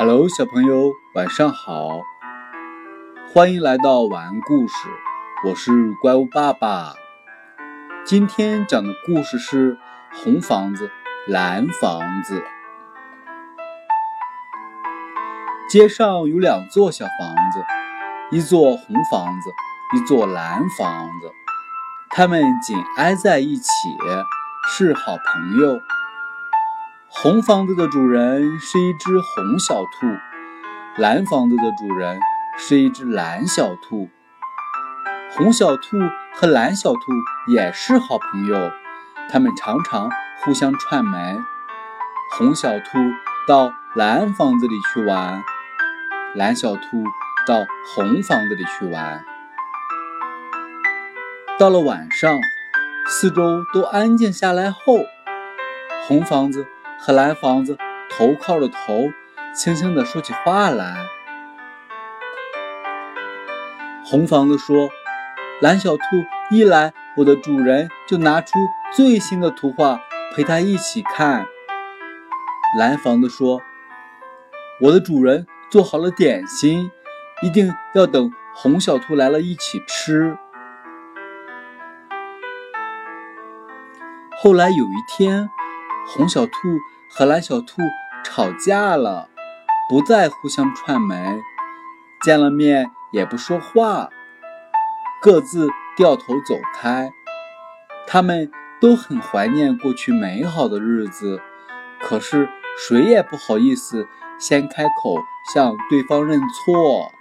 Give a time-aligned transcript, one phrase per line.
[0.00, 2.00] Hello，小朋友，晚上好！
[3.34, 4.88] 欢迎来到晚安故事，
[5.44, 6.94] 我是怪物爸爸。
[8.06, 9.76] 今天讲的故事是
[10.14, 10.90] 红房子、
[11.28, 12.42] 蓝房子。
[15.68, 17.62] 街上有两座小房子，
[18.30, 19.50] 一座红房子，
[19.94, 21.30] 一座蓝房子，
[22.08, 23.70] 它们紧挨在一起，
[24.66, 25.78] 是好朋友。
[27.22, 30.06] 红房子的主人是一只红小兔，
[30.96, 32.18] 蓝房子的主人
[32.56, 34.08] 是一只蓝小兔。
[35.30, 35.98] 红小兔
[36.32, 37.00] 和蓝小兔
[37.46, 38.70] 也是好朋友，
[39.28, 41.44] 他们常常互相串门。
[42.38, 42.96] 红小兔
[43.46, 45.42] 到蓝房子里去玩，
[46.34, 47.04] 蓝小兔
[47.46, 49.22] 到红房子里去玩。
[51.58, 52.34] 到了晚上，
[53.06, 55.04] 四周都安静下来后，
[56.08, 56.66] 红房子。
[57.02, 57.78] 和蓝房子
[58.10, 59.10] 头靠着头，
[59.54, 61.06] 轻轻地说起话来。
[64.04, 64.90] 红房子说
[65.62, 66.02] ：“蓝小兔
[66.50, 68.58] 一来，我的主人就拿出
[68.92, 69.98] 最新的图画
[70.34, 71.46] 陪他一起看。”
[72.78, 73.62] 蓝房子说
[74.82, 76.90] ：“我的主人做好了点心，
[77.40, 80.36] 一定要等红小兔来了一起吃。”
[84.36, 85.48] 后来有一天。
[86.12, 86.52] 红小兔
[87.08, 87.82] 和蓝小兔
[88.24, 89.28] 吵架了，
[89.88, 91.40] 不再互相串门，
[92.22, 94.08] 见了面也不说话，
[95.22, 97.12] 各自掉头走开。
[98.08, 101.40] 他们都很怀念过去美好的日子，
[102.00, 105.22] 可是谁也不好意思先开口
[105.54, 107.12] 向对方认错。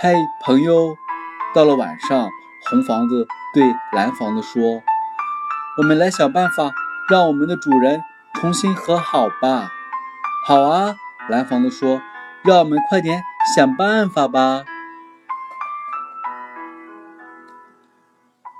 [0.00, 0.96] 嘿，朋友，
[1.54, 2.28] 到了晚上，
[2.68, 4.82] 红房子对蓝房子说。
[5.76, 6.72] 我们来想办法，
[7.10, 8.00] 让我们的主人
[8.34, 9.72] 重新和好吧。
[10.46, 10.94] 好啊，
[11.28, 12.00] 蓝房子说
[12.46, 13.20] ：“让我们快点
[13.56, 14.64] 想办法吧。”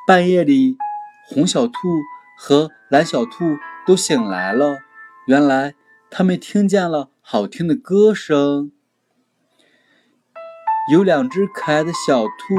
[0.08, 0.76] 半夜里，
[1.28, 1.72] 红小兔
[2.36, 4.78] 和蓝小兔都醒来了。
[5.28, 5.74] 原来，
[6.10, 8.72] 他们听见了好听的歌声。
[10.90, 12.56] 有两只可爱的小兔，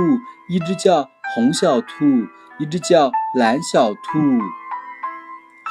[0.47, 2.05] 一只叫红小兔。
[2.57, 3.99] 一只叫蓝小兔，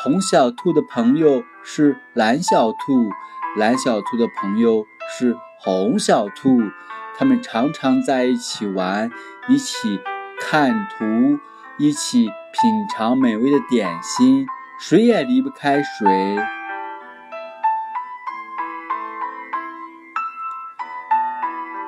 [0.02, 3.10] 红小兔的朋友是蓝小兔，
[3.56, 4.84] 蓝小兔的朋友
[5.16, 6.60] 是红小兔。
[7.16, 9.10] 他们常常在一起玩，
[9.48, 9.98] 一起
[10.38, 11.38] 看图，
[11.78, 14.46] 一起品尝美味的点心，
[14.78, 16.38] 谁也离不开谁。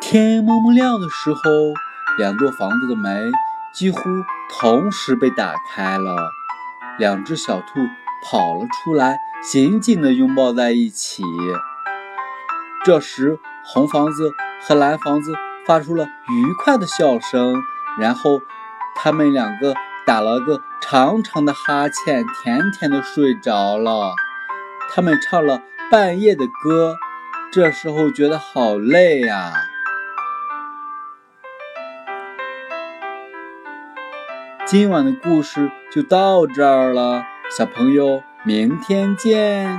[0.00, 1.41] 天蒙蒙亮的时候，
[2.16, 3.31] 两座房子的门。
[3.76, 4.00] 几乎
[4.48, 6.31] 同时被打开了，
[6.98, 7.78] 两只小兔
[8.25, 11.22] 跑了出来，紧紧地拥抱在一起。
[12.86, 14.32] 这时，红房子
[14.62, 15.34] 和蓝房子
[15.66, 17.62] 发出了愉快的笑声，
[17.98, 18.41] 然后
[18.94, 19.75] 他们两个
[20.06, 24.15] 打了个长长的哈欠，甜甜地睡着了。
[24.91, 25.60] 他们唱了
[25.91, 26.97] 半夜的歌，
[27.53, 29.53] 这时候觉得好累呀。
[34.69, 37.25] 今晚的故事就到这儿了，
[37.56, 39.71] 小朋友，明天见。